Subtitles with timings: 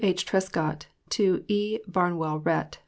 [0.01, 0.25] W.H.
[0.25, 1.77] TRESCOTT TO E.
[1.87, 2.79] BARNWELL RHETT.